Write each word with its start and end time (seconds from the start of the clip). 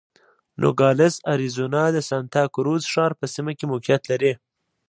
نوګالس 0.61 1.15
اریزونا 1.31 1.83
د 1.95 1.97
سانتا 2.09 2.43
کروز 2.55 2.83
ښار 2.93 3.11
په 3.19 3.25
سیمه 3.35 3.51
کې 3.57 3.65
موقعیت 3.71 4.03
لري. 4.11 4.33